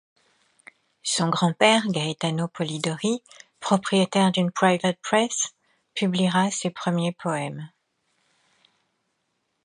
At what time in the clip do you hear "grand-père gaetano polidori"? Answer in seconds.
1.29-3.21